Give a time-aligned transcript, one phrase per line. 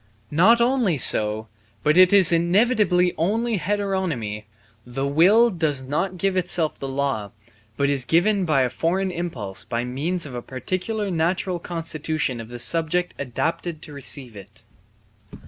[0.31, 1.47] Not only so,
[1.83, 4.45] but it is inevitably only heteronomy;
[4.83, 7.29] the will does not give itself the law,
[7.77, 12.47] but is given by a foreign impulse by means of a particular natural constitution of
[12.49, 14.63] the subject adapted to receive it.